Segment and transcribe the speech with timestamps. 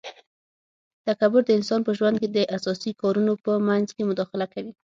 [1.07, 4.71] تکبر د انسان په ژوند کي د اساسي کارونو په منځ کي مداخله کوي